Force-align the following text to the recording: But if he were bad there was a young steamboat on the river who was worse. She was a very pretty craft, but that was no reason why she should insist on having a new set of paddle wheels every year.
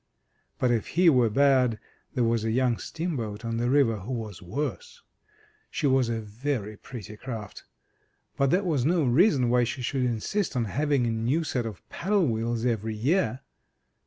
But 0.57 0.71
if 0.71 0.87
he 0.97 1.11
were 1.11 1.29
bad 1.29 1.77
there 2.15 2.23
was 2.23 2.43
a 2.43 2.49
young 2.49 2.79
steamboat 2.79 3.45
on 3.45 3.57
the 3.57 3.69
river 3.69 3.97
who 3.97 4.13
was 4.13 4.41
worse. 4.41 5.03
She 5.69 5.85
was 5.85 6.09
a 6.09 6.19
very 6.19 6.75
pretty 6.75 7.15
craft, 7.15 7.65
but 8.35 8.49
that 8.49 8.65
was 8.65 8.83
no 8.83 9.03
reason 9.03 9.47
why 9.51 9.63
she 9.63 9.83
should 9.83 10.03
insist 10.05 10.55
on 10.55 10.65
having 10.65 11.05
a 11.05 11.11
new 11.11 11.43
set 11.43 11.67
of 11.67 11.87
paddle 11.89 12.25
wheels 12.25 12.65
every 12.65 12.95
year. 12.95 13.41